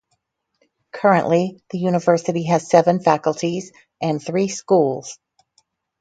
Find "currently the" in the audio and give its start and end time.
0.93-1.77